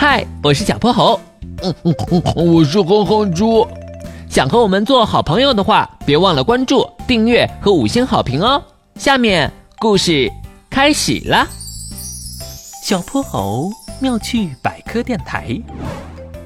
[0.00, 1.20] 嗨，我是小泼猴。
[1.62, 3.68] 嗯嗯嗯，我是哼哼猪。
[4.30, 8.62] 想和我们做好朋友的话，别忘了关注、订阅和五星好评哦。
[8.94, 10.32] 下面故事
[10.70, 11.46] 开始了。
[12.82, 15.54] 小泼猴妙趣百科电台，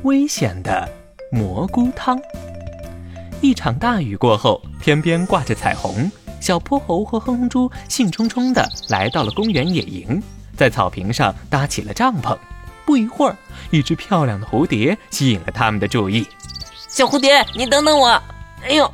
[0.02, 0.88] 危险的
[1.30, 2.20] 蘑菇汤。
[3.40, 6.10] 一场大雨过后，天边挂着彩虹。
[6.40, 10.20] 小泼猴和哼哼猪兴冲冲地来到了公园野营，
[10.56, 12.36] 在草坪上搭起了帐篷。
[12.84, 13.36] 不一会儿，
[13.70, 16.26] 一只漂亮的蝴蝶吸引了他们的注意。
[16.88, 18.08] 小蝴蝶，你等等我！
[18.62, 18.90] 哎呦，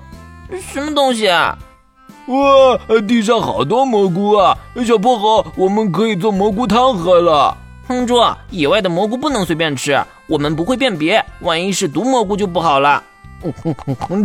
[0.72, 1.58] 什么东西啊？
[2.26, 4.56] 哇，地上好多蘑菇啊！
[4.86, 7.56] 小泼猴，我们可以做蘑菇汤喝了。
[7.88, 13.02] 哼猪，野外的蘑菇不能随便吃，我们不会辨别，万一是毒蘑菇就不好了。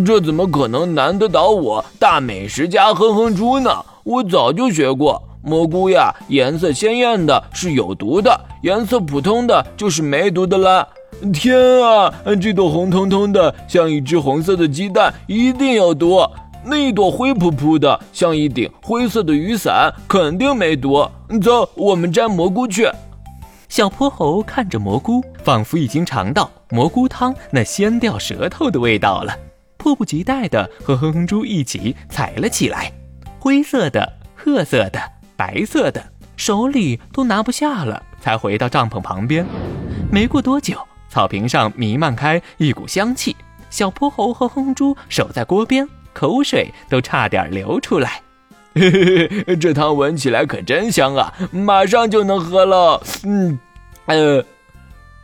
[0.05, 3.83] 这怎么可能难得倒我大美食家哼哼猪呢？
[4.03, 5.21] 我早就学过。
[5.45, 10.87] 蘑菇呀，颜色鲜艳的是有毒的，颜色普通的就是没毒的啦。
[11.31, 12.11] 天啊，
[12.41, 16.25] 这朵红彤彤的像一只红色的鸡蛋，一定有毒；
[16.65, 21.07] 那一朵灰扑扑的像一顶灰色的雨伞，肯定没毒。
[21.41, 22.89] 走，我们摘蘑菇去。
[23.69, 29.37] 小泼猴看着蘑菇，仿佛已经尝到蘑菇汤那鲜掉舌头的味道了，
[29.77, 32.91] 迫不及待地和哼哼猪一起采了起来。
[33.39, 34.99] 灰色的，褐色的。
[35.35, 36.03] 白色的，
[36.37, 39.45] 手里都拿不下了，才回到帐篷旁边。
[40.11, 40.77] 没过多久，
[41.09, 43.35] 草坪上弥漫开一股香气。
[43.69, 48.21] 小泼猴和哼猪守在锅边，口水都差点流出来。
[48.73, 51.33] 嘿嘿嘿，这汤闻起来可真香啊！
[51.51, 53.01] 马上就能喝了。
[53.23, 53.57] 嗯，
[54.05, 54.43] 呃，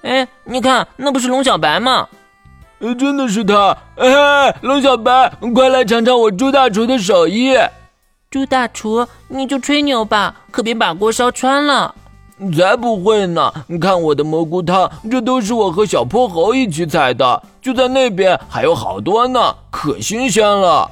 [0.04, 2.08] 哎，你看，那不是龙小白吗？
[2.80, 3.78] 呃，真的是他。
[3.96, 7.54] 哎，龙小白，快来尝尝我朱大厨的手艺。
[8.32, 11.94] 朱大厨，你就吹牛吧，可别把锅烧穿了。
[12.56, 13.54] 才不会呢！
[13.68, 20.90] 你看我的蘑菇汤，这都是我和小泼猴一起采的，就在那边还有好多呢，可新鲜了。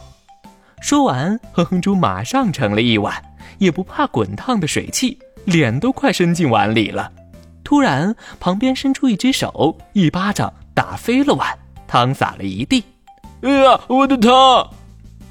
[0.81, 3.15] 说完，哼哼猪马上盛了一碗，
[3.57, 7.09] 也不怕滚烫的水汽，脸都快伸进碗里了。
[7.63, 11.57] 突然，旁边伸出一只手，一巴掌打飞了碗，
[11.87, 12.83] 汤洒了一地。
[13.43, 14.69] 哎呀，我的汤！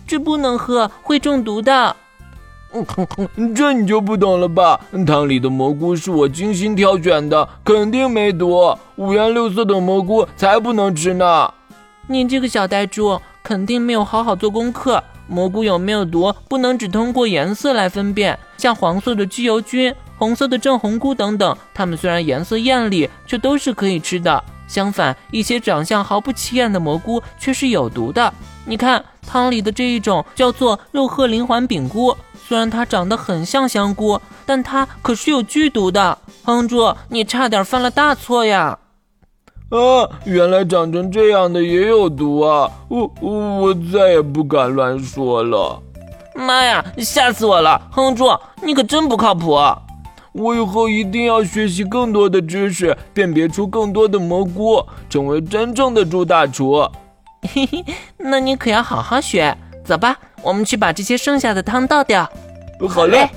[0.08, 1.94] 这不能喝，会中毒的。
[3.54, 4.80] 这你就不懂了吧？
[5.06, 8.74] 汤里的蘑菇是我精心挑选的，肯定没毒。
[8.96, 11.52] 五颜六色的蘑菇才不能吃呢。
[12.06, 15.02] 你这个小呆猪，肯定没有好好做功课。
[15.26, 18.38] 蘑菇有没有毒，不能只通过颜色来分辨。
[18.56, 24.42] 像黄色的鸡油菌、红色的正红菇等等，它们虽然颜色艳丽，却都是可以吃的。
[24.66, 28.32] 相反，一些长相毫不起眼的蘑菇却是有毒的。
[28.68, 32.14] 你看汤里的这一种叫做肉褐鳞环柄菇，
[32.46, 36.18] 虽然它长得很像香菇，但它可是有剧毒的。
[36.44, 38.78] 哼猪，你差点犯了大错呀！
[39.70, 39.78] 啊，
[40.26, 42.70] 原来长成这样的也有毒啊！
[42.88, 45.82] 我我再也不敢乱说了。
[46.34, 47.80] 妈呀，吓死我了！
[47.90, 48.28] 哼猪，
[48.62, 49.58] 你可真不靠谱。
[50.32, 56.86] 我以后一定要学习更多的知识，辨别出更多的蘑菇，成为真正的猪大厨。
[57.54, 57.84] 嘿嘿，
[58.18, 59.56] 那你可要好好学。
[59.84, 62.30] 走吧，我们去把这些剩下的汤倒掉。
[62.88, 63.28] 好嘞。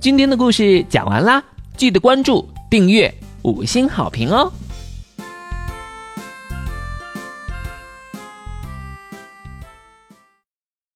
[0.00, 1.42] 今天的故事讲完啦，
[1.76, 4.50] 记得关注、订阅、五星好评哦。